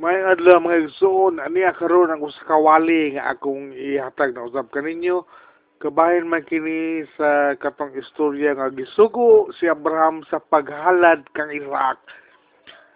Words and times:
May 0.00 0.16
adlaw 0.16 0.64
mga 0.64 0.88
igsoon, 0.88 1.44
aniya 1.44 1.76
karon 1.76 2.08
ang 2.08 2.24
usa 2.24 2.40
ka 2.48 2.56
nga 2.56 3.36
akong 3.36 3.76
ihatag 3.76 4.32
na 4.32 4.48
usab 4.48 4.72
kaninyo. 4.72 5.28
Kabahin 5.76 6.24
man 6.24 6.40
kini 6.48 7.04
sa 7.20 7.52
katong 7.60 7.92
istorya 7.92 8.56
nga 8.56 8.72
gisugo 8.72 9.52
si 9.60 9.68
Abraham 9.68 10.24
sa 10.32 10.40
paghalad 10.40 11.20
kang 11.36 11.52
Iraq. 11.52 12.00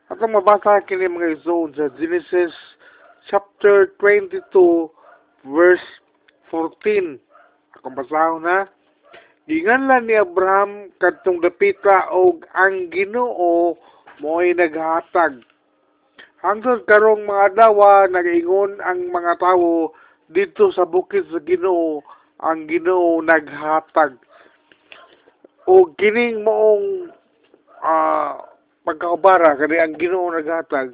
Atong 0.09 0.33
mabasa 0.33 0.81
kini 0.89 1.05
mga 1.05 1.45
igsoon 1.45 1.77
sa 1.77 1.93
Genesis 1.93 2.57
chapter 3.29 3.93
22 4.01 4.41
verse 5.45 5.85
14. 6.49 7.21
Akong 7.77 8.01
basahon 8.01 8.49
na. 8.49 8.65
Ginganlan 9.45 10.09
ni 10.09 10.17
Abraham 10.17 10.89
kadtong 11.05 11.45
dapita 11.45 12.09
og 12.09 12.49
ang 12.57 12.89
Ginoo 12.89 13.77
mo'y 14.25 14.57
naghatag 14.57 15.45
Hangtod 16.45 16.85
karong 16.85 17.25
mga 17.25 17.57
dawa 17.57 18.05
nagaingon 18.05 18.77
ang 18.85 19.09
mga 19.09 19.41
tawo 19.41 19.97
dito 20.29 20.69
sa 20.77 20.85
bukid 20.85 21.25
sa 21.33 21.41
Ginoo 21.41 22.05
ang 22.45 22.69
Ginoo 22.69 23.25
naghatag. 23.25 24.21
O 25.65 25.89
kining 25.97 26.45
moong 26.45 27.09
uh, 27.81 28.45
pagkaubara 28.85 29.57
kani 29.57 29.81
ang 29.81 29.97
Ginoo 29.97 30.29
naghatag 30.29 30.93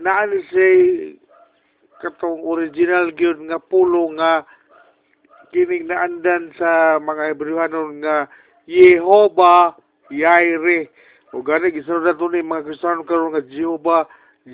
naani 0.00 0.40
say 0.48 0.76
katong 2.00 2.40
original 2.44 3.12
gyud 3.12 3.40
nga 3.48 3.60
pulo 3.60 4.08
nga 4.16 4.44
kining 5.52 5.88
naandan 5.88 6.52
sa 6.56 6.96
mga 6.96 7.36
Hebrewanon 7.36 8.00
nga 8.00 8.24
Yehova 8.64 9.76
Yaire 10.08 10.88
o 11.32 11.44
gani 11.44 11.72
gisunod 11.72 12.04
na 12.04 12.16
ni 12.16 12.40
mga 12.40 12.64
Kristiyano 12.68 13.04
karon 13.04 13.36
nga 13.36 13.44
Jehovah 13.44 14.08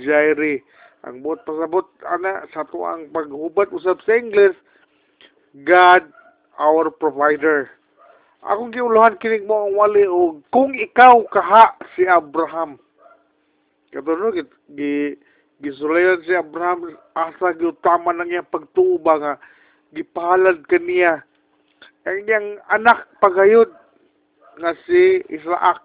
Jairi. 0.05 0.61
Ang 1.07 1.23
buot 1.23 1.41
pasabot 1.47 1.87
ana 2.03 2.45
sa 2.51 2.67
tuang 2.67 3.09
paghubat 3.15 3.71
usab 3.71 4.03
sa 4.03 4.19
English, 4.19 4.57
God 5.63 6.05
our 6.59 6.91
provider. 6.91 7.71
Akong 8.47 8.71
giuluhan 8.75 9.19
kining 9.19 9.47
mo 9.47 9.67
ang 9.67 9.75
wali 9.75 10.07
o 10.07 10.39
kung 10.51 10.75
ikaw 10.75 11.23
kaha 11.31 11.75
si 11.95 12.07
Abraham. 12.07 12.79
Git 13.91 14.51
gi 14.77 15.17
gisulayan 15.63 16.21
si 16.27 16.37
Abraham 16.37 16.93
asa 17.17 17.57
giutama 17.57 18.13
nang 18.13 18.29
iyang 18.29 18.47
pagtuuba 18.53 19.17
nga 19.17 19.35
gipalad 19.97 20.61
kaniya 20.69 21.25
ang 22.07 22.23
iyang 22.23 22.49
anak 22.71 23.09
pagayod 23.19 23.67
nga 24.63 24.73
si 24.87 25.27
Isaac. 25.27 25.83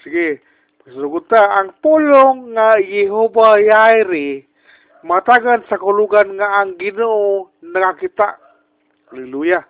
Sige, 0.00 0.40
Suguta 0.86 1.58
ang 1.58 1.74
pulong 1.82 2.54
nga 2.54 2.78
Yehova 2.78 3.58
Yairi 3.58 4.46
matagan 5.06 5.62
sa 5.70 5.78
kulugan 5.78 6.34
nga 6.38 6.62
ang 6.62 6.74
Ginoo 6.78 7.50
nakakita. 7.62 8.38
Hallelujah. 9.10 9.62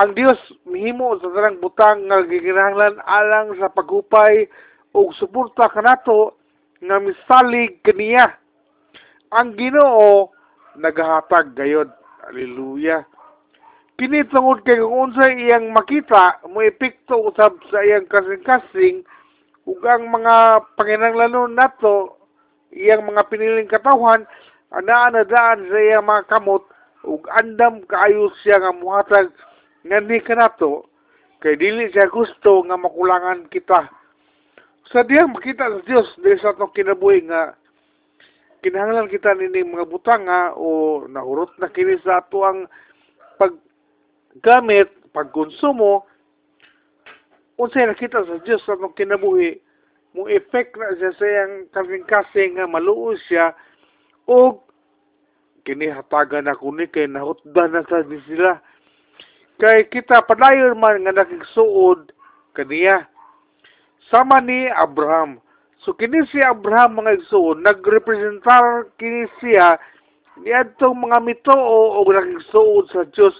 Ang 0.00 0.16
Dios 0.16 0.40
mihimo 0.64 1.20
sa 1.20 1.28
tanang 1.28 1.60
butang 1.60 2.08
nga 2.08 2.24
giginahanglan 2.24 2.96
alang 3.04 3.52
sa 3.60 3.68
pagupay 3.68 4.48
ug 4.96 5.12
suporta 5.16 5.68
kanato 5.68 6.40
nga 6.80 6.96
misalig 6.96 7.80
kaniya. 7.84 8.32
Ang 9.36 9.56
Ginoo 9.56 10.32
nagahatag 10.80 11.52
gayod. 11.52 11.92
Hallelujah. 12.24 13.04
Kini 14.00 14.24
tungod 14.32 14.64
kay 14.64 14.80
kung 14.80 15.12
unsay 15.12 15.36
iyang 15.36 15.68
makita 15.70 16.40
mo 16.48 16.64
epekto 16.64 17.28
usab 17.28 17.60
sa 17.68 17.84
iyang 17.84 18.08
kasing-kasing 18.08 19.04
ug 19.66 19.78
ang 19.86 20.10
mga 20.10 20.66
panginanglanon 20.74 21.54
nato 21.54 22.18
iyang 22.74 23.06
mga 23.06 23.28
piniling 23.30 23.70
katawhan 23.70 24.26
anaa 24.74 25.12
na 25.12 25.22
daan 25.22 25.68
sa 25.70 25.78
iyang 25.78 26.06
mga 26.06 26.26
kamot 26.26 26.64
ug 27.06 27.26
andam 27.30 27.82
kaayo 27.86 28.30
siya 28.42 28.58
nga 28.58 28.72
muhatag 28.74 29.30
ngani 29.86 30.18
kanato 30.22 30.86
kay 31.42 31.58
dili 31.58 31.90
siya 31.90 32.06
gusto 32.06 32.62
nga 32.62 32.78
makulangan 32.78 33.50
kita. 33.50 33.90
Sa 34.94 35.02
diyang 35.02 35.34
makita 35.34 35.66
sa 35.66 35.82
Dios 35.82 36.06
dili 36.22 36.38
sa 36.38 36.54
atong 36.54 36.70
kinabuhi 36.70 37.26
nga 37.26 37.58
kinahanglan 38.62 39.10
kita 39.10 39.34
nini 39.34 39.66
mga 39.66 39.90
butang 39.90 40.30
nga 40.30 40.54
o 40.54 41.02
nahurot 41.10 41.50
na 41.58 41.66
kini 41.74 41.98
sa 42.06 42.22
ato 42.22 42.46
ang 42.46 42.70
paggamit 43.42 44.86
pagkonsumo 45.10 46.06
unsay 47.60 47.84
nakita 47.84 48.24
sa 48.24 48.36
Dios 48.44 48.62
sa 48.64 48.76
atong 48.76 48.96
kinabuhi 48.96 49.60
mo 50.12 50.28
effect 50.28 50.76
na 50.76 50.92
siya 50.96 51.12
sa 51.16 51.24
iyang 51.24 51.54
kasing-kasing 51.72 52.60
nga 52.60 52.68
maluo 52.68 53.16
siya 53.28 53.56
o 54.28 54.60
kini 55.64 55.88
hatagan 55.88 56.44
na 56.44 56.58
kuni 56.58 56.84
kay 56.90 57.08
nahutdan 57.08 57.72
na 57.72 57.86
sa 57.88 58.04
sila. 58.04 58.60
Kay 59.62 59.88
kita 59.88 60.26
padayon 60.26 60.76
man 60.76 61.06
nga 61.06 61.16
nakigsuod 61.16 62.12
kaniya. 62.52 63.08
Sama 64.10 64.42
ni 64.44 64.68
Abraham. 64.68 65.40
So 65.80 65.96
kini 65.96 66.26
si 66.28 66.44
Abraham 66.44 67.00
mga 67.00 67.24
igsuon 67.24 67.64
nagrepresentar 67.64 68.92
kini 69.00 69.24
siya 69.40 69.80
niadtong 70.44 71.08
mga 71.08 71.18
mito 71.24 71.56
o 71.56 72.04
nakigsuod 72.04 72.92
sa 72.92 73.08
Dios 73.16 73.34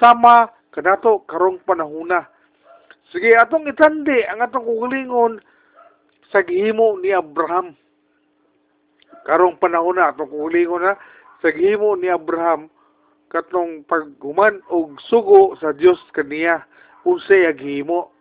sama 0.00 0.48
kanato 0.72 1.24
karong 1.28 1.60
panahuna 1.66 2.24
Sige, 3.16 3.32
atong 3.32 3.64
itandi 3.64 4.28
ang 4.28 4.44
atong 4.44 4.68
kugalingon 4.68 5.40
sa 6.28 6.44
gihimo 6.44 7.00
ni 7.00 7.16
Abraham. 7.16 7.72
Karong 9.24 9.56
panahon 9.56 9.96
na, 9.96 10.12
atong 10.12 10.28
kugalingon 10.28 10.84
na, 10.84 11.00
sa 11.40 11.48
gihimo 11.48 11.96
ni 11.96 12.12
Abraham, 12.12 12.68
katong 13.32 13.88
paghuman 13.88 14.60
og 14.68 15.00
sugo 15.08 15.56
sa 15.56 15.72
Dios 15.72 15.96
kaniya, 16.12 16.60
unsay 17.08 17.48
ang 17.48 17.56
gihimo. 17.56 18.12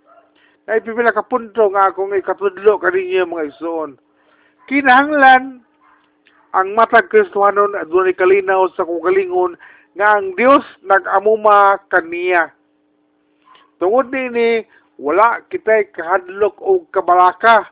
Ay 0.63 0.79
pipila 0.79 1.12
ka 1.12 1.27
punto 1.27 1.67
nga 1.75 1.91
akong 1.91 2.16
ikatudlo 2.16 2.79
kaninyo 2.79 3.27
mga 3.27 3.51
isuon. 3.51 4.00
Kinahanglan 4.72 5.59
ang 6.56 6.67
matag 6.72 7.12
Kristohanon 7.12 7.75
adunay 7.75 8.16
kalinaw 8.16 8.72
sa 8.72 8.88
kugalingon 8.88 9.59
nga 10.00 10.23
ang 10.23 10.31
Dios 10.39 10.63
nag-amuma 10.88 11.83
kaniya 11.91 12.56
Tungod 13.75 14.07
ni 14.12 14.63
wala 15.00 15.44
kitay 15.51 15.91
kahadlok 15.91 16.56
o 16.63 16.88
kabalaka. 16.91 17.67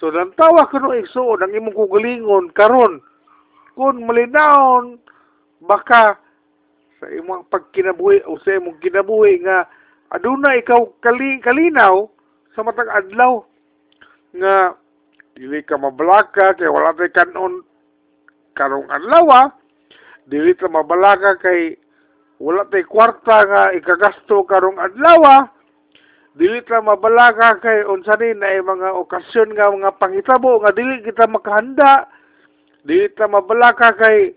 So 0.00 0.10
lantawa 0.10 0.66
kuno 0.72 0.96
igsuon 0.96 1.44
ang 1.44 1.54
imong 1.54 1.76
kugalingon 1.76 2.50
karon 2.56 2.98
kun 3.76 4.02
malinawon 4.04 4.98
baka 5.62 6.18
sa 6.98 7.06
imong 7.12 7.46
pagkinabuhi 7.52 8.24
o 8.26 8.36
sa 8.42 8.58
imong 8.58 8.80
kinabuhi 8.82 9.44
nga 9.46 9.68
aduna 10.12 10.58
ikaw 10.58 10.84
kali, 11.00 11.40
kalinaw 11.40 12.08
sa 12.52 12.66
matag 12.66 12.90
adlaw 12.90 13.44
nga 14.36 14.76
dili 15.36 15.60
ka 15.64 15.76
mabalaka 15.80 16.56
kay 16.56 16.68
wala 16.68 16.92
tay 16.96 17.08
kanon 17.12 17.64
karong 18.52 18.88
adlaw 18.92 19.24
ah. 19.32 19.46
dili 20.28 20.52
ta 20.56 20.68
mabalaka 20.68 21.40
kay 21.40 21.76
wala 22.40 22.64
tay 22.68 22.84
kwarta 22.84 23.44
nga 23.48 23.62
ikagasto 23.72 24.44
karong 24.44 24.76
adlaw 24.76 25.48
dili 26.32 26.64
ta 26.64 26.80
mabalaga 26.80 27.60
kay 27.60 27.84
unsa 27.84 28.16
ni 28.16 28.32
na 28.32 28.56
mga 28.64 28.88
okasyon 29.04 29.52
nga 29.52 29.68
mga 29.68 30.00
panghitabo 30.00 30.60
nga 30.64 30.72
dili 30.72 31.04
kita 31.04 31.28
makahanda. 31.28 32.08
Dili 32.88 33.12
ta 33.12 33.28
mabalaga 33.28 33.92
kay 33.92 34.32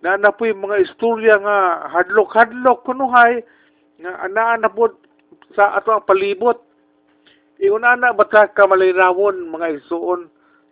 na 0.00 0.16
napoy 0.16 0.54
mga 0.54 0.80
istorya 0.86 1.42
nga 1.42 1.90
hadlok-hadlok 1.90 2.86
kunuhay 2.86 3.42
nga 4.00 4.12
anaa 4.24 4.56
na 4.62 4.70
pod 4.70 4.94
sa 5.58 5.74
ato 5.74 5.90
ang 5.90 6.06
palibot. 6.06 6.62
Ingon 7.60 7.84
ana 7.84 8.16
bata 8.16 8.48
ka 8.48 8.64
malinawon 8.64 9.52
mga 9.52 9.82
igsuon 9.82 10.30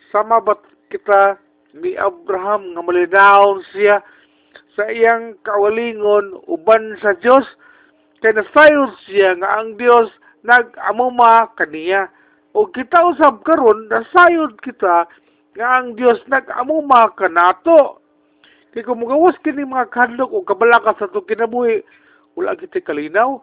sama 0.08 0.40
bat 0.40 0.62
kita 0.88 1.36
ni 1.76 1.98
Abraham 2.00 2.72
nga 2.72 2.80
malinawon 2.80 3.60
siya 3.74 4.00
sa 4.72 4.88
iyang 4.88 5.36
kawalingon 5.44 6.38
uban 6.48 6.96
sa 7.02 7.12
Dios 7.18 7.44
kay 8.24 8.32
nasayod 8.32 8.94
siya 9.04 9.36
nga 9.36 9.60
ang 9.60 9.76
Dios 9.76 10.08
nag-amuma 10.44 11.50
kaniya 11.58 12.08
o 12.54 12.66
kita 12.66 13.02
usab 13.14 13.42
karon 13.42 13.88
nasayod 13.90 14.58
kita 14.62 15.06
nga 15.58 15.66
ang 15.78 15.98
Dios 15.98 16.22
nag-amuma 16.30 17.10
kanato 17.18 18.02
kay 18.70 18.84
kung 18.84 19.02
mugawas 19.02 19.34
kini 19.42 19.64
mga 19.64 19.90
kadlok 19.90 20.30
o 20.30 20.44
kabalaka 20.46 20.94
sa 20.98 21.10
to 21.10 21.24
kinabuhi 21.24 21.82
wala 22.38 22.54
kita 22.54 22.84
kalinaw. 22.84 23.42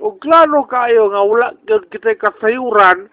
O 0.00 0.16
klaro 0.16 0.64
kayo 0.64 1.12
nga 1.12 1.20
wala 1.20 1.48
kita 1.66 2.16
kasayuran 2.16 3.10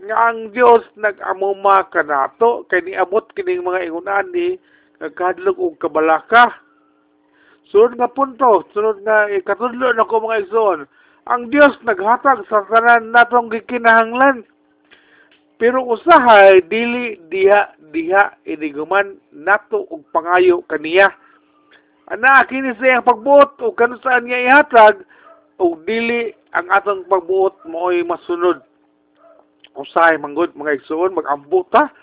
nga 0.00 0.16
ang 0.32 0.48
Dios 0.56 0.80
nag-amuma 0.96 1.84
kanato 1.92 2.64
kay 2.72 2.80
niabot 2.80 3.28
kini 3.36 3.60
mga 3.60 3.90
ingunan 3.90 4.26
ni 4.32 4.56
nagkadlok 5.02 5.56
og 5.60 5.76
kabalaka 5.76 6.56
Sunod 7.70 7.94
nga 7.94 8.10
punto, 8.10 8.66
sunod 8.74 9.06
nga 9.06 9.30
ikatudlo 9.30 9.94
na 9.94 10.02
ko 10.02 10.18
mga 10.18 10.42
igsoon. 10.42 10.90
Ang 11.30 11.46
Dios 11.54 11.78
naghatag 11.86 12.42
sa 12.50 12.66
tanan 12.66 13.14
natong 13.14 13.54
gikinahanglan. 13.54 14.42
Pero 15.62 15.86
usahay 15.86 16.58
dili 16.66 17.22
diha 17.30 17.70
diha 17.94 18.34
iniguman 18.48 19.14
nato 19.30 19.86
og 19.86 20.02
pangayo 20.10 20.66
kaniya. 20.66 21.14
Ana 22.10 22.42
kini 22.50 22.74
sa 22.74 22.98
pagbuot 23.06 23.62
o 23.62 23.70
kanu 23.70 24.00
saan 24.02 24.26
niya 24.26 24.42
ihatag 24.42 25.06
o 25.62 25.78
dili 25.86 26.34
ang 26.50 26.66
atong 26.66 27.06
pagbuot 27.06 27.62
mo'y 27.62 28.02
masunod. 28.02 28.58
Usahay 29.78 30.18
manggod 30.18 30.50
mga 30.58 30.82
igsoon 30.82 31.14
magampo 31.14 31.62
ta. 31.70 31.94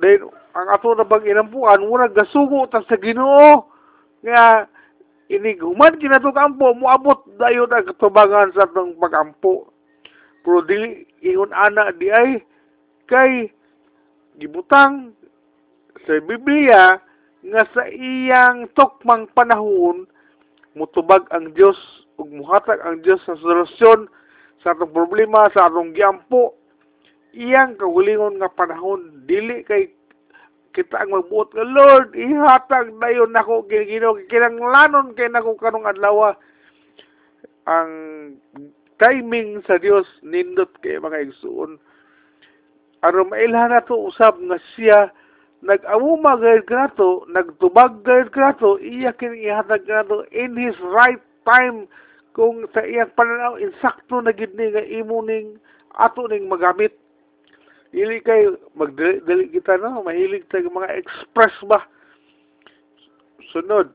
Then 0.00 0.32
ang 0.56 0.68
ato 0.72 0.96
na 0.96 1.04
bang 1.04 1.28
inampuan 1.28 1.84
murag 1.84 2.16
gasugo 2.16 2.64
ta 2.72 2.80
sa 2.88 2.96
Ginoo 2.96 3.68
nga 4.24 4.64
iniguman 5.30 5.94
kinato 6.02 6.34
kampo 6.34 6.74
moabot 6.74 7.22
dayon 7.38 7.70
ang 7.70 7.86
katubangan 7.86 8.50
sa 8.50 8.66
atong 8.66 8.98
pagampo. 8.98 9.70
Pero 10.42 10.66
dili 10.66 11.06
ingon 11.22 11.54
ana 11.54 11.94
di 11.94 12.10
ay 12.10 12.42
kay 13.06 13.46
gibutang 14.42 15.14
sa 16.02 16.18
Biblia 16.26 16.98
nga 17.46 17.62
sa 17.70 17.86
iyang 17.86 18.66
tukmang 18.74 19.30
panahon 19.32 20.04
mutubag 20.74 21.24
ang 21.30 21.54
Dios 21.54 21.78
ug 22.18 22.28
muhatag 22.28 22.82
ang 22.82 23.00
Dios 23.06 23.22
sa 23.22 23.38
solusyon 23.38 24.10
sa 24.60 24.74
atong 24.74 24.92
problema 24.92 25.46
sa 25.54 25.70
atong 25.70 25.94
giampo 25.94 26.58
iyang 27.32 27.78
kagulingon 27.78 28.42
nga 28.42 28.50
panahon 28.50 29.22
dili 29.30 29.62
kay 29.62 29.94
kita 30.70 31.02
ang 31.02 31.10
magbuot 31.10 31.50
nga 31.50 31.66
Lord 31.66 32.14
ihatag 32.14 32.94
dayon 33.02 33.34
nako 33.34 33.66
Ginoo 33.66 34.18
kinanglanon 34.30 35.18
kay 35.18 35.26
nako 35.26 35.58
kanong 35.58 35.88
adlaw. 35.88 36.34
Ang 37.66 37.90
timing 39.02 39.62
sa 39.66 39.78
Dios 39.78 40.06
nindot 40.22 40.70
kay 40.82 40.98
mga 41.02 41.30
igsuon. 41.30 41.80
Aron 43.02 43.32
mailhan 43.32 43.72
nato 43.72 43.96
usab 43.96 44.36
nga 44.38 44.58
siya 44.76 45.10
nag-amuma 45.60 46.40
gayud 46.40 46.64
kanato, 46.64 47.28
nagtubag 47.28 48.00
gayud 48.00 48.32
kanato, 48.32 48.80
iya 48.80 49.12
kini 49.12 49.44
ihatag 49.48 49.84
kanato 49.84 50.24
in 50.32 50.56
his 50.56 50.76
right 50.80 51.20
time. 51.44 51.84
Kung 52.30 52.62
sa 52.70 52.86
iyang 52.86 53.10
pananaw 53.18 53.58
insakto 53.58 54.22
na 54.22 54.30
gid 54.30 54.54
ni 54.54 54.70
nga 54.70 54.86
imo 54.86 55.18
ning 55.20 55.58
ato 55.98 56.30
ning 56.30 56.46
magamit. 56.46 56.94
Dili 57.90 58.22
kay 58.22 58.46
magdali 58.78 59.50
kita 59.50 59.74
no, 59.82 60.06
mahilig 60.06 60.46
tag 60.46 60.66
mga 60.70 60.94
express 60.94 61.54
ba. 61.66 61.82
Sunod. 63.50 63.90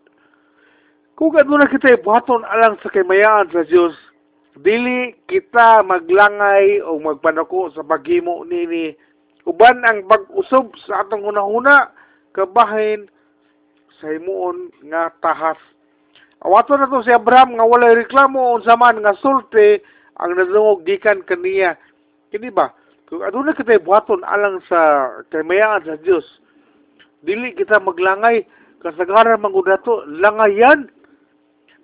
Kung 1.16 1.32
aduna 1.40 1.72
kita 1.72 1.96
buhaton 2.04 2.44
alang 2.44 2.76
sa 2.84 2.92
kaymayaan 2.92 3.48
sa 3.56 3.64
Dios, 3.64 3.96
dili 4.60 5.16
kita 5.32 5.80
maglangay 5.88 6.84
o 6.84 7.00
magpanako 7.00 7.72
sa 7.72 7.88
paghimo 7.88 8.44
nini 8.44 8.92
uban 9.48 9.80
ang 9.88 10.04
pag-usob 10.12 10.76
sa 10.84 11.08
atong 11.08 11.24
hunahuna 11.24 11.88
kabahin 12.36 13.08
sa 14.02 14.12
himuon 14.12 14.76
nga 14.92 15.08
tahas. 15.24 15.60
Awato 16.44 16.76
na 16.76 16.92
to 16.92 17.00
si 17.00 17.16
Abraham 17.16 17.56
nga 17.56 17.64
walay 17.64 17.96
reklamo 17.96 18.60
unsa 18.60 18.76
man 18.76 19.00
nga 19.00 19.16
sulti 19.24 19.80
ang 20.20 20.36
nadungog 20.36 20.84
gikan 20.84 21.24
kaniya. 21.24 21.80
Kini 22.28 22.52
ba 22.52 22.76
kung 23.06 23.22
aduna 23.22 23.54
kita 23.54 23.82
buhaton 23.82 24.26
alang 24.26 24.62
sa 24.66 25.10
kamayaan 25.30 25.86
sa 25.86 25.98
Dios 26.02 26.26
dili 27.26 27.54
kita 27.54 27.82
maglangay 27.82 28.46
kasagaran 28.82 29.42
mangudato 29.42 30.06
langayan 30.06 30.90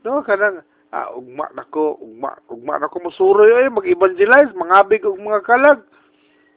no 0.06 0.22
kanang 0.26 0.62
ah, 0.94 1.10
ugma 1.14 1.50
nako 1.54 1.98
ugma 2.02 2.38
ugma 2.50 2.82
nako 2.82 2.98
musuroy 3.06 3.54
ay 3.54 3.70
mag-evangelize 3.70 4.54
mangabig 4.58 5.06
og 5.06 5.18
mga 5.18 5.46
kalag 5.46 5.80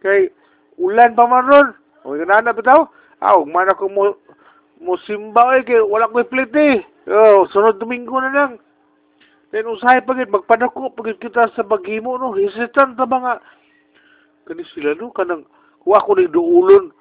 kay 0.05 0.29
ulan 0.77 1.17
pa 1.17 1.25
man 1.25 1.49
ron. 1.49 1.69
O 2.05 2.13
ganana 2.13 2.53
bitaw. 2.53 2.85
Aw, 3.25 3.41
man 3.49 3.73
ako 3.73 3.89
mo 3.89 4.03
mo 4.85 5.01
simba 5.09 5.57
ay 5.57 5.65
kay 5.65 5.81
wala 5.81 6.13
ko 6.13 6.21
plite. 6.29 6.85
Oh, 7.09 7.49
sunod 7.49 7.81
Domingo 7.81 8.21
na 8.21 8.31
lang. 8.33 8.53
Then 9.49 9.71
usahay 9.71 10.05
pagit 10.05 10.29
magpadako 10.29 10.93
pagit 10.93 11.21
kita 11.25 11.49
sa 11.57 11.65
baghimo 11.65 12.21
no. 12.21 12.37
Hesitant 12.37 13.01
ta 13.01 13.09
nga 13.09 13.41
kani 14.45 14.65
sila 14.73 14.95
no 14.95 15.11
kanang 15.11 15.45
kuha 15.85 16.01
ko 16.05 16.17
ni 16.17 16.29
duulon 16.29 16.93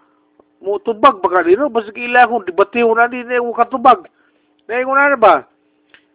mo 0.64 0.80
tubag 0.80 1.20
baka 1.20 1.44
dino 1.44 1.68
basig 1.68 2.00
ila 2.00 2.28
ko 2.28 2.44
debatiho 2.44 2.96
na 2.96 3.12
din 3.12 3.32
eh 3.32 3.44
katubag. 3.56 4.08
Dahil 4.68 4.88
ko 4.88 4.94
na 4.96 5.20
ba? 5.20 5.36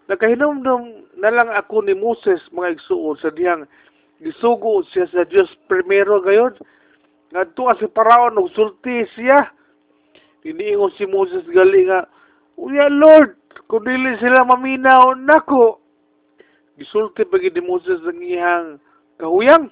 Nakahinom 0.08 0.64
na 1.20 1.28
lang 1.28 1.52
ako 1.52 1.84
ni 1.84 1.92
Moses 1.92 2.40
mga 2.48 2.80
igsuon 2.80 3.20
sa 3.20 3.28
diyang 3.28 3.68
gisugo 4.24 4.80
siya 4.88 5.04
sa 5.12 5.28
Dios 5.28 5.52
primero 5.68 6.24
gayon 6.24 6.56
ngadto 7.28 7.68
si 7.76 7.86
Paraon 7.92 8.40
og 8.40 8.48
sulti 8.56 9.04
siya. 9.12 9.52
Iniingon 10.48 10.96
si 10.96 11.04
Moses 11.04 11.44
gali 11.52 11.84
nga 11.84 12.08
Uya 12.56 12.88
Lord 12.88 13.36
kung 13.68 13.84
dili 13.84 14.16
sila 14.16 14.48
maminaw 14.48 15.12
nako. 15.12 15.78
Gisulti 16.80 17.28
pagi 17.28 17.52
ni 17.52 17.60
Moses 17.60 18.00
ang 18.06 18.22
iyang 18.22 18.66
kahuyang 19.20 19.68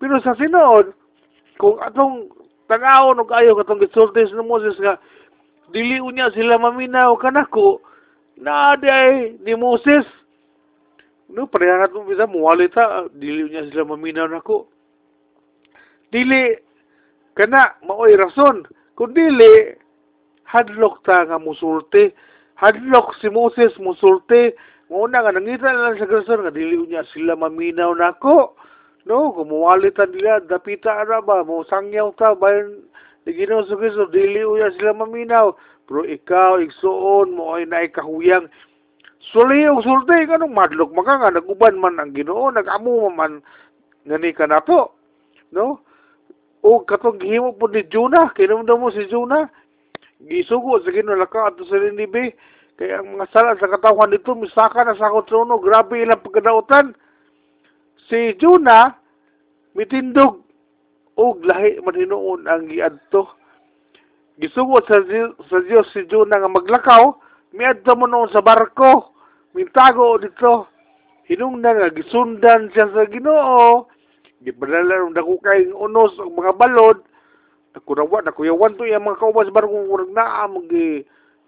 pero 0.00 0.16
sa 0.24 0.32
sinood 0.32 0.96
kung 1.60 1.76
atong 1.84 2.32
tangawon 2.72 3.20
og 3.20 3.36
ayo 3.36 3.52
katong 3.52 3.84
gisulti 3.84 4.24
ni 4.32 4.40
Moses 4.40 4.80
nga 4.80 4.96
dili 5.76 6.00
unya 6.00 6.32
sila 6.32 6.56
maminaw 6.56 7.12
kanako 7.20 7.84
na 8.40 8.80
day 8.80 9.36
ni 9.44 9.52
Moses. 9.52 10.08
No 11.28 11.44
pareha 11.44 11.84
na 11.84 11.92
itong 11.92 12.08
bisa 12.08 12.24
muwalita 12.24 13.12
dili 13.12 13.44
unya 13.44 13.68
sila 13.68 13.84
maminaw 13.84 14.24
nako. 14.24 14.72
Dili 16.08 16.56
kana 17.36 17.76
maoy 17.84 18.16
rason. 18.16 18.64
Kun 18.96 19.12
dili 19.12 19.76
hadlok 20.48 21.04
ta 21.04 21.28
nga 21.28 21.36
musulti. 21.36 22.08
Hadlok 22.56 23.20
si 23.20 23.28
Moses 23.28 23.76
musulti. 23.76 24.56
Muna 24.88 25.22
nga 25.22 25.36
nangita 25.36 25.68
na 25.68 25.92
lang 25.92 26.00
sa 26.00 26.08
rason 26.08 26.40
nga 26.40 26.56
dili 26.56 26.80
unya 26.80 27.04
sila 27.12 27.36
maminaw 27.36 27.92
nako 27.92 28.56
no 29.06 29.32
kumuwalitan 29.32 30.12
nila 30.12 30.40
dapita 30.44 30.92
ara 30.92 31.22
ba? 31.22 31.44
Mo 31.44 31.64
sangyaw 31.64 32.12
ta 32.16 32.34
bayan 32.34 32.82
ni 33.26 33.32
Ginoo 33.36 33.64
sa 33.68 33.76
Kristo 33.76 34.08
dili 34.08 34.44
unya 34.44 34.72
sila 34.76 34.96
maminaw. 34.96 35.54
Pero 35.86 36.06
ikaw 36.06 36.60
igsuon 36.60 37.34
mo 37.34 37.54
ay 37.56 37.66
naay 37.66 37.88
kahuyang 37.90 38.48
Suli 39.20 39.68
og 39.68 39.84
sulti 39.84 40.24
kanong 40.24 40.56
madlok 40.56 40.96
maka 40.96 41.20
nga 41.20 41.34
naguban 41.36 41.76
man 41.76 42.00
ang 42.00 42.16
Ginoo 42.16 42.48
nagamo 42.48 43.12
man 43.12 43.44
ngani 44.08 44.32
ka 44.32 44.48
nato 44.48 44.96
no? 45.52 45.84
O 46.60 46.84
katong 46.84 47.16
gihimo 47.16 47.56
po 47.56 47.68
ni 47.72 47.88
Juna, 47.88 48.32
kinumdum 48.36 48.84
mo 48.84 48.88
si 48.92 49.08
Juna, 49.08 49.48
gisugo 50.20 50.76
sa 50.84 50.92
ginulaka 50.92 51.48
ato 51.48 51.64
sa 51.64 51.80
Ninibe, 51.80 52.36
kaya 52.76 53.00
ang 53.00 53.16
mga 53.16 53.32
sala 53.32 53.56
sa 53.56 53.68
katawan 53.68 54.12
nito, 54.12 54.36
misaka 54.36 54.84
na 54.84 54.92
sa 54.92 55.08
trono, 55.24 55.56
grabe 55.56 56.04
ilang 56.04 56.20
pagkadautan. 56.20 56.92
Si 58.10 58.34
Juna, 58.42 58.98
mitindog, 59.78 60.42
o 61.14 61.38
lahi 61.46 61.78
maninoon 61.78 62.50
ang 62.50 62.66
giadto. 62.66 63.38
Gisugo 64.40 64.82
sa, 64.84 64.98
sa 65.46 65.58
Diyos 65.62 65.86
si 65.94 66.02
Juna 66.10 66.42
nga 66.42 66.50
maglakaw, 66.50 67.14
miadto 67.54 67.94
mo 67.94 68.10
noon 68.10 68.34
sa 68.34 68.42
barko, 68.42 69.14
mintago 69.54 70.18
dito. 70.18 70.66
Hinungdan 71.30 71.78
nga 71.78 71.94
gisundan 71.94 72.74
siya 72.74 72.90
sa 72.90 73.06
Ginoo, 73.06 73.86
gipadala 74.40 75.06
ng 75.06 75.14
dako 75.14 75.36
kay 75.44 75.68
unos 75.70 76.16
og 76.16 76.32
mga 76.32 76.56
balod 76.56 76.98
ako 77.76 77.90
na 77.94 78.04
wa 78.08 78.18
nakuyawan 78.24 78.74
to 78.74 78.88
yung 78.88 79.04
mga 79.06 79.20
kauban 79.20 79.46
sa 79.46 79.54
barong 79.54 79.86
urag 79.86 80.10
na 80.10 80.48
mag 80.48 80.66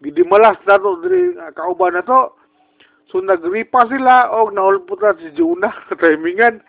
gidimalas 0.05 0.61
na 0.69 0.79
to 0.79 1.01
diri 1.03 1.35
kauban 1.57 1.99
na 1.99 2.05
to 2.05 2.37
so 3.13 3.21
nagripa 3.21 3.85
sila 3.93 4.33
og 4.33 4.57
nahulputan 4.57 5.21
si 5.21 5.29
Juna 5.37 5.69
timingan. 6.01 6.65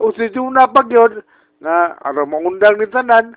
O 0.00 0.10
si 0.16 0.32
Juna 0.32 0.64
pag 0.72 0.88
yun 0.88 1.20
na 1.60 1.94
aron 2.08 2.32
mangundang 2.32 2.80
ni 2.80 2.88
tanan 2.88 3.36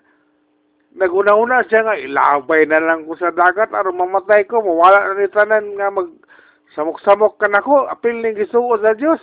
naguna-una 0.95 1.63
siya 1.67 1.87
nga 1.87 1.99
ilabay 1.99 2.67
na 2.67 2.79
lang 2.79 3.07
ko 3.07 3.15
sa 3.19 3.31
dagat 3.31 3.71
aron 3.75 3.99
mamatay 3.99 4.47
ko 4.47 4.63
mawala 4.63 5.11
na 5.11 5.19
ni 5.19 5.27
tanan 5.31 5.75
nga 5.75 5.91
mag 5.91 6.07
samok-samok 6.75 7.35
ka 7.39 7.47
nako 7.51 7.87
apil 7.91 8.15
ning 8.15 8.37
gisuo 8.39 8.79
sa 8.79 8.95
Dios 8.95 9.19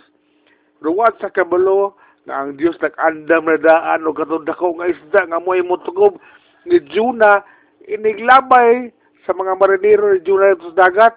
ruwat 0.85 1.17
sa 1.17 1.33
kabalo 1.33 1.97
na 2.29 2.45
ang 2.45 2.59
Dios 2.59 2.77
nag-andam 2.77 3.49
na 3.49 3.57
daan 3.57 4.05
o 4.05 4.13
katong 4.13 4.45
dako 4.45 4.77
nga 4.77 4.89
isda 4.91 5.25
nga 5.25 5.39
mo'y 5.41 5.65
mutugob 5.65 6.21
ni 6.67 6.77
Juna 6.93 7.41
iniglabay 7.89 8.93
sa 9.25 9.33
mga 9.33 9.57
marinero 9.57 10.13
ni 10.13 10.21
Juna 10.21 10.53
sa 10.59 10.89
dagat. 10.89 11.15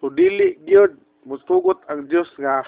So 0.00 0.08
dili 0.08 0.56
gyud 0.64 0.96
mutugot 1.26 1.80
ang 1.88 2.08
Dios 2.08 2.28
nga 2.40 2.64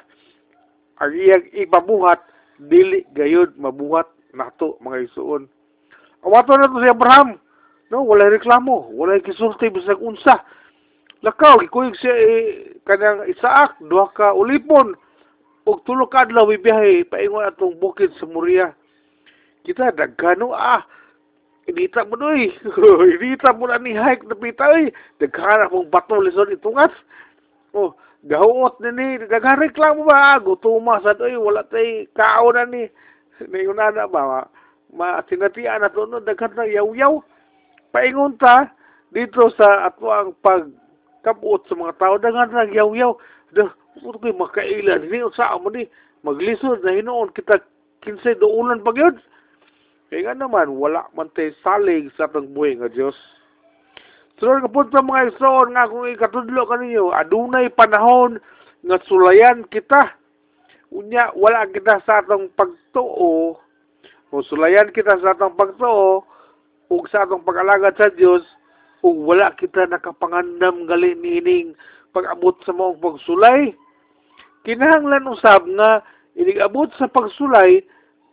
ang 1.01 1.13
iyang 1.13 1.47
ipabuhat 1.57 2.21
dili 2.63 3.05
gayud 3.17 3.57
mabuhat 3.57 4.07
nato 4.37 4.77
mga 4.85 5.09
isuon 5.09 5.49
awato 6.23 6.55
na 6.57 6.71
to 6.71 6.81
si 6.81 6.89
Abraham 6.89 7.41
no 7.91 8.05
wala 8.05 8.29
reklamo 8.31 8.93
wala 8.93 9.19
kisulti 9.21 9.73
bisag 9.73 9.99
unsa 9.99 10.45
lakaw 11.23 11.63
gikuyog 11.63 11.95
siya 11.97 12.15
eh, 12.15 12.73
kanang 12.83 13.25
Isaak 13.31 13.79
duha 13.87 14.11
ka 14.11 14.35
ulipon 14.35 14.99
og 15.63 15.87
tulo 15.87 16.11
ka 16.11 16.27
adlaw 16.27 16.51
biyahe 16.51 17.07
paingon 17.07 17.47
atong 17.47 17.79
bukid 17.79 18.11
sa 18.19 18.27
Moria. 18.27 18.75
Kita 19.63 19.95
daghano 19.95 20.51
ah 20.51 20.83
inita 21.71 22.03
mo 22.03 22.19
doy. 22.19 22.51
inita 23.15 23.55
mo 23.55 23.71
na 23.71 23.79
ni 23.79 23.95
hike 23.95 24.27
na 24.27 24.35
pita 24.35 24.67
oy. 24.75 24.91
Daghan 25.23 25.71
akong 25.71 25.87
bato 25.87 26.19
lisod 26.19 26.51
itungas. 26.51 26.91
Oh, 27.71 27.95
gahuot 28.27 28.79
na 28.81 28.91
ni, 28.95 29.19
daghan 29.27 29.59
reklamo 29.59 30.07
ba? 30.07 30.39
Gutuma 30.39 31.03
sa 31.03 31.15
doy, 31.15 31.35
wala 31.35 31.67
tay 31.67 32.07
kao 32.15 32.53
na 32.53 32.65
ni. 32.65 32.87
Ningon 33.51 33.79
na 33.79 34.07
ba? 34.07 34.47
Ma 34.93 35.25
sinatian 35.27 35.83
na 35.83 35.91
to 35.91 36.07
no, 36.07 36.21
daghan 36.23 36.55
na 36.55 36.69
yaw-yaw. 36.69 37.19
Paingon 37.93 38.39
ta 38.39 38.71
dito 39.13 39.51
sa 39.57 39.91
ato 39.91 40.09
ang 40.09 40.33
pag 40.41 40.71
kabuot 41.23 41.67
sa 41.69 41.75
mga 41.75 41.99
tao 41.99 42.15
daghan 42.19 42.51
na 42.55 42.69
yaw-yaw. 42.71 43.13
Dah, 43.53 43.69
Puro 44.01 44.17
ko'y 44.17 44.33
makailan. 44.33 45.05
Hindi 45.05 45.21
sa 45.37 45.53
mo 45.61 45.69
ni. 45.69 45.85
Maglisod 46.23 46.87
na 46.87 46.95
hinoon 46.95 47.35
kita 47.35 47.61
kinsay 48.01 48.39
doulan 48.39 48.81
pag 48.87 48.97
yun. 48.97 49.17
Kaya 50.09 50.33
nga 50.33 50.47
naman, 50.47 50.79
wala 50.79 51.09
man 51.19 51.29
tayo 51.35 51.51
salig 51.67 52.09
sa 52.15 52.31
atong 52.31 52.55
buhay 52.55 52.79
nga 52.79 52.89
Diyos. 52.89 53.17
Sunod 54.41 54.65
ka 54.65 54.71
punta 54.71 55.05
mga 55.05 55.35
isoon 55.35 55.75
nga 55.75 55.91
kung 55.91 56.09
ikatudlo 56.09 56.63
ka 56.69 56.77
ninyo, 56.79 57.13
adunay 57.13 57.69
panahon 57.73 58.41
nga 58.87 58.97
sulayan 59.07 59.65
kita. 59.69 60.15
Unya, 60.93 61.33
wala 61.33 61.65
kita 61.73 62.05
sa 62.05 62.21
atong 62.21 62.53
pagtuo. 62.53 63.57
O 64.33 64.35
sulayan 64.45 64.93
kita 64.93 65.21
sa 65.21 65.33
atong 65.33 65.57
pagtuo, 65.57 66.25
ug 66.93 67.05
sa 67.09 67.25
atong 67.25 67.45
pag-alagad 67.45 67.97
sa 67.97 68.13
Diyos, 68.13 68.45
ug 69.03 69.27
wala 69.27 69.51
kita 69.59 69.89
nakapangandam 69.89 70.87
gali 70.87 71.17
nining 71.19 71.75
pag-abot 72.13 72.55
sa 72.63 72.77
mong 72.77 73.01
pagsulay 73.01 73.73
kinahanglan 74.63 75.27
usab 75.27 75.67
nga 75.75 76.05
inigabot 76.39 76.87
sa 76.95 77.11
pagsulay 77.11 77.83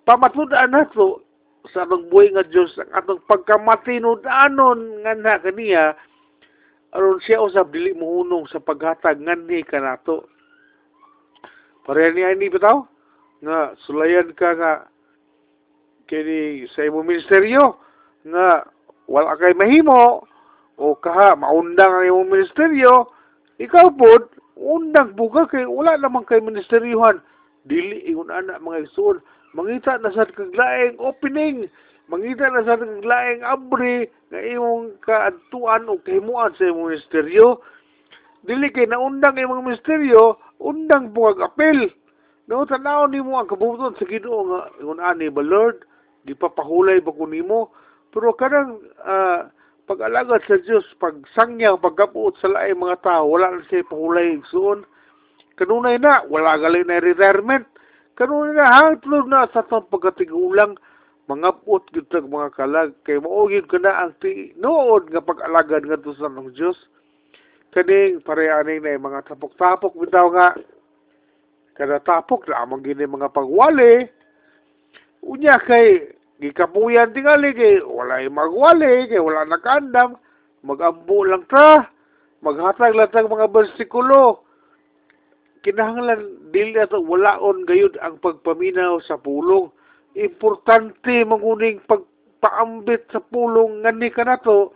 pamatud-an 0.05 0.75
nato 0.75 1.25
sa 1.67 1.83
atong 1.83 2.07
buhay 2.07 2.31
nga 2.31 2.47
Dios 2.47 2.71
ang 2.79 2.91
atong 2.95 3.21
pagkamatinud-anon 3.27 5.03
nga 5.03 5.13
na 5.15 5.35
kaniya 5.43 5.95
aron 6.95 7.21
siya 7.21 7.43
usab 7.43 7.69
dili 7.69 7.93
mohunong 7.93 8.49
sa 8.49 8.57
paghatag 8.57 9.21
nganhi 9.21 9.61
kanato. 9.67 10.25
Pareha 11.85 12.13
niya 12.13 12.33
ni 12.33 12.49
bitaw 12.49 12.85
nga 13.45 13.73
sulayan 13.85 14.33
ka 14.33 14.57
nga 14.57 14.73
kini 16.09 16.65
sa 16.73 16.83
imo 16.87 17.05
ministeryo 17.05 17.77
nga 18.25 18.65
wala 19.05 19.37
kay 19.37 19.53
mahimo 19.53 20.25
o 20.79 20.95
kaha 20.97 21.37
maundang 21.37 21.93
ang 21.93 22.07
imong 22.09 22.33
ministeryo 22.39 23.09
ikaw 23.61 23.91
pod 23.93 24.31
undang 24.57 25.13
buka 25.13 25.45
kay 25.47 25.63
wala 25.67 25.95
naman 25.95 26.25
kay 26.25 26.41
ministeryohan. 26.41 27.21
Dili 27.67 28.09
ingon 28.09 28.33
ana 28.33 28.57
mga 28.57 28.89
igsoon 28.89 29.21
mangita 29.53 29.97
na 29.99 30.13
sa 30.13 30.27
kaglaeng 30.27 30.97
opening. 31.01 31.69
Mangita 32.09 32.49
na 32.49 32.65
sa 32.65 32.77
kaglaeng 32.77 33.45
abri 33.45 34.09
nga 34.33 34.39
imong 34.41 34.97
kaadtuan 35.05 35.89
o 35.89 36.01
kahimuan 36.01 36.53
sa 36.57 36.69
imong 36.69 36.93
ministeryo 36.93 37.61
dili 38.47 38.71
kay 38.71 38.87
naundang 38.87 39.35
imong 39.35 39.67
ministeryo 39.67 40.39
undang 40.63 41.11
bukag 41.11 41.43
apel 41.43 41.91
no 42.47 42.63
tanaw 42.63 43.03
nimo 43.05 43.35
ang 43.35 43.51
kabubuton 43.51 43.99
sa 43.99 44.07
Ginoo 44.07 44.47
nga 44.47 44.61
ingon 44.79 45.03
ani 45.03 45.27
ba 45.27 45.43
Lord? 45.43 45.83
Di 46.23 46.33
pa 46.33 46.49
pahulay 46.49 47.03
ba 47.03 47.11
kunimo 47.13 47.69
pero 48.09 48.33
kadang 48.33 48.81
uh, 49.05 49.45
pag-alagad 49.89 50.45
sa 50.45 50.61
Diyos, 50.61 50.85
pagsangyaw, 51.01 51.81
pagkapuot 51.81 52.37
sa 52.37 52.53
laay 52.53 52.77
mga 52.77 53.01
tao, 53.01 53.25
wala 53.25 53.57
na 53.57 53.65
siya 53.65 53.85
pahulay 53.89 54.37
igsoon. 54.37 54.85
Kanunay 55.57 55.97
na, 55.97 56.21
wala 56.29 56.61
galing 56.61 56.85
na 56.85 57.01
retirement. 57.01 57.65
Kanunay 58.19 58.51
na, 58.51 58.67
hangtulog 58.67 59.31
na 59.31 59.47
sa 59.47 59.63
itong 59.63 59.88
pagkatigulang, 59.88 60.75
mga 61.31 61.63
puot 61.63 61.88
gito 61.95 62.19
mga 62.19 62.51
kalag, 62.51 62.91
kay 63.07 63.15
maugid 63.15 63.63
ka 63.71 63.79
na 63.79 63.95
ang 63.95 64.13
tinuod 64.19 65.07
nga 65.07 65.23
pag-alagad 65.23 65.88
nga 65.88 65.95
sa 66.19 66.27
ng 66.27 66.51
Diyos. 66.51 66.75
Kaning 67.71 68.19
parehaning 68.25 68.83
na 68.83 68.99
mga 68.99 69.31
tapok-tapok 69.31 69.95
bitaw 69.95 70.27
nga, 70.35 70.51
kada 71.79 72.03
tapok 72.03 72.43
na 72.49 72.59
amang 72.59 72.83
gini 72.83 73.07
mga 73.07 73.31
pagwali, 73.31 74.03
unya 75.23 75.55
kay 75.63 76.11
gikapuyan 76.39 77.11
tingali 77.11 77.51
kay 77.51 77.83
wala 77.83 78.23
magwali 78.31 79.11
kay 79.11 79.19
wala 79.19 79.43
nakandam 79.43 80.15
magambo 80.63 81.27
lang 81.27 81.43
ta 81.51 81.91
maghatag 82.39 82.95
lang 82.95 83.11
mga 83.11 83.51
bersikulo 83.51 84.47
kinahanglan 85.61 86.51
dili 86.51 86.79
ato 86.79 87.03
walaon 87.03 87.67
gayud 87.67 87.95
ang 87.99 88.17
pagpaminaw 88.23 88.99
sa 89.03 89.19
pulong. 89.19 89.67
Importante 90.17 91.23
manguning 91.23 91.79
pagpaambit 91.85 93.07
sa 93.13 93.21
pulong 93.21 93.85
ngani 93.85 94.09
kanato 94.09 94.73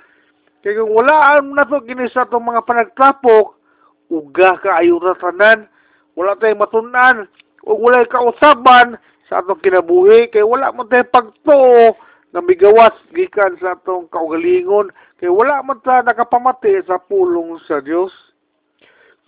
kay 0.63 0.79
kung 0.79 0.95
walaan 0.95 1.51
nato 1.51 1.83
kini 1.83 2.07
sa 2.07 2.23
atong 2.23 2.47
mga 2.47 2.63
panagtapok 2.63 3.59
uga 4.07 4.55
kaayo 4.63 4.99
ra 4.99 5.15
tanan. 5.19 5.67
Wala 6.13 6.37
tay 6.37 6.53
matunan 6.53 7.25
ug 7.65 7.79
wala 7.83 8.05
kausaban 8.07 8.95
sa 9.27 9.43
atong 9.43 9.59
kinabuhi. 9.59 10.31
Kay 10.31 10.45
wala 10.45 10.71
man 10.71 10.87
tayo 10.87 11.03
pagtuo 11.09 11.97
nga 12.31 12.41
migawas 12.41 12.95
gikan 13.11 13.59
sa 13.59 13.75
atong 13.75 14.07
kaugalingon. 14.07 14.93
Kay 15.19 15.27
wala 15.27 15.59
man 15.65 15.81
ta 15.83 16.05
nakapamati 16.05 16.79
sa 16.87 17.01
pulong 17.01 17.59
sa 17.67 17.83
Dios 17.83 18.13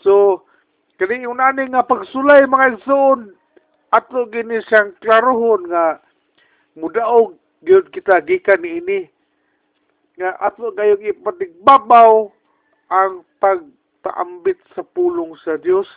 so 0.05 0.45
kani 0.97 1.27
unani 1.27 1.67
nga 1.69 1.83
pagsulay 1.83 2.47
mga 2.47 2.79
igsoon 2.79 3.35
ato 3.91 4.27
gini 4.31 4.59
siyang 4.65 4.95
klarohon 5.03 5.67
nga 5.71 5.99
mudaog 6.75 7.35
gyud 7.63 7.91
kita 7.91 8.23
gikan 8.23 8.63
niini 8.63 9.07
nga 10.15 10.39
ato 10.39 10.71
gayong 10.71 11.03
ipatigbabaw 11.03 12.31
ang 12.91 13.25
pagpaambit 13.41 14.59
sa 14.71 14.85
pulong 14.85 15.35
sa 15.43 15.59
Dios 15.59 15.87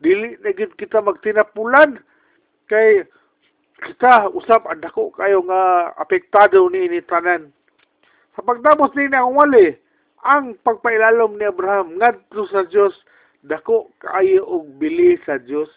dili 0.00 0.34
na 0.40 0.50
gid 0.56 0.72
kita 0.80 1.04
magtinapulan. 1.04 2.00
Kay 2.66 3.04
kita 3.80 4.32
usap 4.32 4.64
ang 4.66 4.80
dako 4.80 5.12
kayo 5.14 5.44
nga 5.44 5.92
apektado 6.00 6.66
ni 6.68 6.88
ini 6.88 7.00
tanan. 7.04 7.52
Sa 8.36 8.42
pagtapos 8.44 8.92
ni 8.96 9.10
ang 9.12 9.36
wali, 9.36 9.76
ang 10.24 10.56
pagpailalom 10.64 11.36
ni 11.36 11.44
Abraham 11.48 11.96
ngadto 12.00 12.48
sa 12.48 12.64
Dios 12.68 12.92
dako 13.44 13.88
kayo 14.00 14.44
og 14.44 14.76
bili 14.76 15.16
sa 15.24 15.40
Dios. 15.40 15.68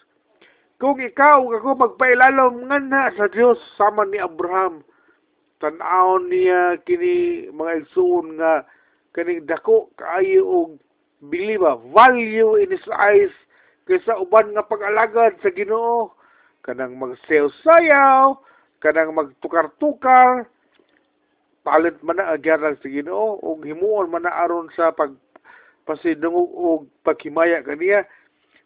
Kung 0.81 0.99
ikaw 0.99 1.39
ako 1.47 1.79
magpailalom 1.79 2.67
nga 2.67 2.79
na 2.79 3.03
sa 3.15 3.31
Dios 3.31 3.55
sama 3.79 4.03
ni 4.03 4.19
Abraham, 4.19 4.83
tan-aon 5.63 6.27
niya 6.27 6.75
kini 6.83 7.47
mga 7.55 7.87
igsoon 7.87 8.35
nga 8.35 8.67
kaning 9.15 9.47
dako 9.47 9.87
kayo 9.95 10.43
og 10.43 10.69
bili 11.31 11.55
ba? 11.55 11.79
Value 11.95 12.59
in 12.59 12.75
his 12.75 12.83
eyes 12.91 13.31
kaysa 13.87 14.19
uban 14.19 14.51
nga 14.51 14.67
pag-alagad 14.67 15.39
sa 15.39 15.51
Ginoo. 15.51 16.11
Kanang 16.63 16.95
magsayaw-sayaw, 16.95 18.39
kanang 18.79 19.11
magtukar-tukar, 19.11 20.47
palit 21.63 21.95
man 22.03 22.19
na 22.19 22.35
agyaran 22.35 22.79
sa 22.79 22.87
Ginoo. 22.87 23.39
Ug 23.39 23.63
himuon 23.63 24.11
man 24.11 24.27
na 24.27 24.35
aron 24.35 24.67
sa 24.75 24.91
pag 24.91 25.15
pasidungog 25.83 26.49
og 26.51 26.87
paghimaya 27.03 27.63
kaniya. 27.63 28.07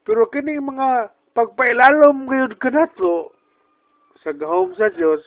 Pero 0.08 0.30
kini 0.32 0.62
mga 0.62 1.12
pagpailalom 1.38 2.30
ngayon 2.30 2.58
kanato 2.58 3.34
sa 4.26 4.34
gahom 4.34 4.74
sa 4.78 4.90
Dios 4.94 5.22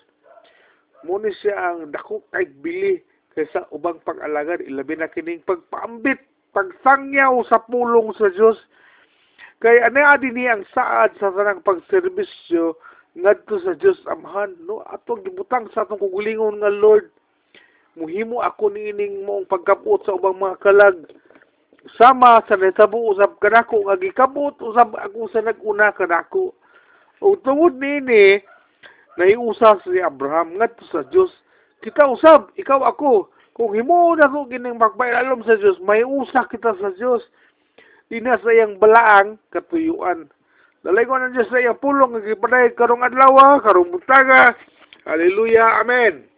mo 1.07 1.17
ni 1.17 1.33
siya 1.41 1.57
ang 1.57 1.89
dako 1.95 2.21
kay 2.29 2.45
bili 2.61 3.01
kaysa 3.33 3.65
ubang 3.73 4.03
pag-alagad 4.05 4.61
ilabi 4.61 5.01
na 5.01 5.09
kining 5.09 5.41
pagpaambit 5.49 6.21
pagsangyaw 6.53 7.41
sa 7.47 7.63
pulong 7.65 8.13
sa 8.19 8.29
Dios 8.35 8.59
Kay 9.61 9.77
ani 9.85 10.01
adi 10.01 10.33
ni 10.33 10.49
ang 10.49 10.65
saad 10.73 11.13
sa 11.21 11.29
tanang 11.37 11.61
pagserbisyo 11.61 12.81
ngadto 13.13 13.61
sa 13.61 13.77
Dios 13.77 14.01
Amhan. 14.09 14.57
No 14.65 14.81
atong 14.89 15.21
gibutang 15.21 15.69
sa 15.77 15.85
atong 15.85 16.01
kugulingon 16.01 16.65
nga 16.65 16.73
Lord. 16.73 17.13
Muhimo 17.93 18.41
ako 18.41 18.73
niining 18.73 19.21
mong 19.29 19.45
pagkapot 19.53 20.01
sa 20.09 20.17
ubang 20.17 20.41
mga 20.41 20.57
kalag 20.65 20.97
sama 21.97 22.45
sa 22.45 22.57
natabo 22.61 23.13
usab 23.13 23.41
kanako 23.41 23.89
nga 23.89 23.97
gikabot 23.97 24.55
usab 24.61 24.93
ako 24.97 25.33
sa 25.33 25.41
naguna 25.41 25.93
kanako 25.97 26.53
ug 27.25 27.41
tungod 27.41 27.81
niini 27.81 28.41
nahiusa 29.17 29.81
si 29.85 30.01
Abraham 30.01 30.61
ngadto 30.61 30.85
sa 30.93 31.05
Dios 31.09 31.33
kita 31.81 32.05
usab 32.05 32.53
ikaw 32.61 32.85
ako 32.85 33.33
kung 33.57 33.73
himo 33.77 34.13
na 34.17 34.29
ko 34.29 34.45
gining 34.49 34.77
magpailalom 34.77 35.45
sa 35.45 35.57
Dios 35.57 35.81
may 35.81 36.05
usa 36.05 36.45
kita 36.49 36.77
sa 36.77 36.93
Dios 36.97 37.25
ina 38.11 38.37
sa 38.43 38.51
iyang 38.51 38.77
balaang 38.83 39.39
katuyuan. 39.55 40.27
Dalay 40.83 41.07
ko 41.07 41.15
na 41.15 41.31
Diyos 41.31 41.47
sa 41.47 41.63
iyang 41.63 41.79
pulong, 41.79 42.19
nagipaday 42.19 42.75
karong 42.75 43.07
adlaw, 43.07 43.63
karong 43.63 43.95
buntaga. 43.95 44.59
Hallelujah. 45.07 45.81
Amen. 45.81 46.30